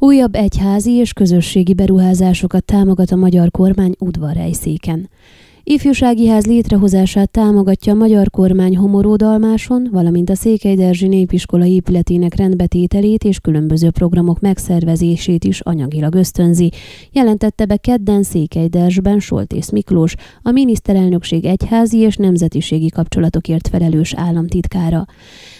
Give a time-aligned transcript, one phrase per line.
[0.00, 5.08] Újabb egyházi és közösségi beruházásokat támogat a magyar kormány udvarhelyszéken.
[5.64, 13.38] Ifjúsági ház létrehozását támogatja a magyar kormány homoródalmáson, valamint a Székely Népiskola épületének rendbetételét és
[13.38, 16.70] különböző programok megszervezését is anyagilag ösztönzi,
[17.12, 25.04] jelentette be kedden Székelyderzsben Soltész Miklós, a miniszterelnökség egyházi és nemzetiségi kapcsolatokért felelős államtitkára.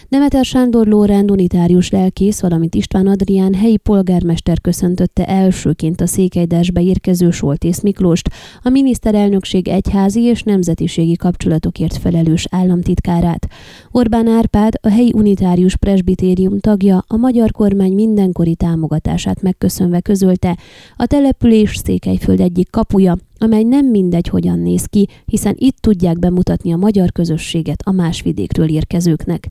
[0.07, 7.31] Nemeter Sándor Lórend unitárius lelkész, valamint István Adrián helyi polgármester köszöntötte elsőként a Székelydesbe érkező
[7.31, 8.29] Soltész Miklóst,
[8.61, 13.47] a miniszterelnökség egyházi és nemzetiségi kapcsolatokért felelős államtitkárát.
[13.91, 20.57] Orbán Árpád, a helyi unitárius presbitérium tagja, a magyar kormány mindenkori támogatását megköszönve közölte,
[20.95, 26.73] a település Székelyföld egyik kapuja, amely nem mindegy, hogyan néz ki, hiszen itt tudják bemutatni
[26.73, 29.47] a magyar közösséget a más vidékről érkezőknek.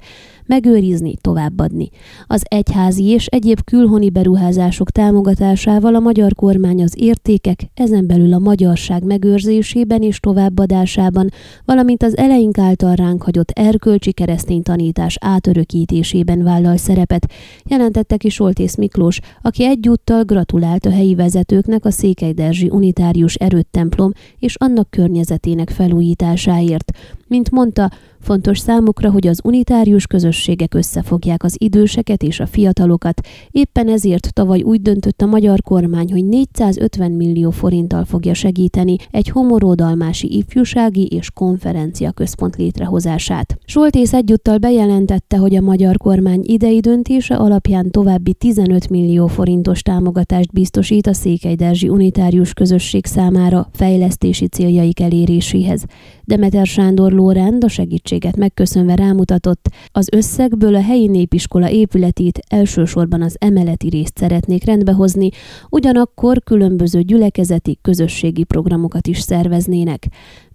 [0.47, 1.89] Megőrizni, továbbadni.
[2.27, 8.39] Az egyházi és egyéb külhoni beruházások támogatásával a magyar kormány az értékek, ezen belül a
[8.39, 11.29] magyarság megőrzésében és továbbadásában,
[11.65, 17.33] valamint az eleink által ránk hagyott erkölcsi keresztény tanítás átörökítésében vállal szerepet,
[17.65, 24.13] jelentette ki Soltész Miklós, aki egyúttal gratulált a helyi vezetőknek a Székelyderzsi unitárius erőt templom
[24.39, 26.91] és annak környezetének felújításáért.
[27.27, 33.21] Mint mondta, Fontos számukra, hogy az unitárius közösségek összefogják az időseket és a fiatalokat.
[33.51, 39.29] Éppen ezért tavaly úgy döntött a magyar kormány, hogy 450 millió forinttal fogja segíteni egy
[39.29, 43.58] homorodalmási ifjúsági és konferencia központ létrehozását.
[43.71, 50.53] Soltész egyúttal bejelentette, hogy a magyar kormány idei döntése alapján további 15 millió forintos támogatást
[50.53, 55.85] biztosít a Székelyderzsi unitárius közösség számára fejlesztési céljaik eléréséhez.
[56.25, 63.37] Demeter Sándor Lórend a segítséget megköszönve rámutatott, az összegből a helyi népiskola épületét elsősorban az
[63.39, 65.29] emeleti részt szeretnék rendbehozni,
[65.71, 70.07] ugyanakkor különböző gyülekezeti, közösségi programokat is szerveznének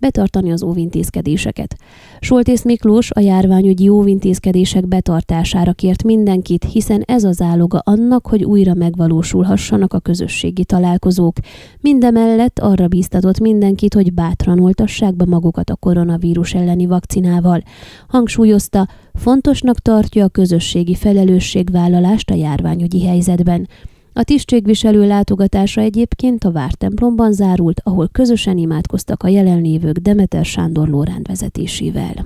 [0.04, 1.76] betartani az óvintézkedéseket.
[2.20, 8.74] Soltész Miklós a járványügyi óvintézkedések betartására kért mindenkit, hiszen ez az áloga annak, hogy újra
[8.74, 11.36] megvalósulhassanak a közösségi találkozók.
[11.82, 17.64] Mindemellett arra bíztatott mindenkit, hogy bátran oltassák be magukat a koronavírus elleni vakcinával.
[18.08, 23.68] Hangsúlyozta, fontosnak tartja a közösségi felelősségvállalást a járványügyi helyzetben.
[24.16, 31.28] A tisztségviselő látogatása egyébként a Vártemplomban zárult, ahol közösen imádkoztak a jelenlévők Demeter Sándor Lóránd
[31.28, 32.26] vezetésével.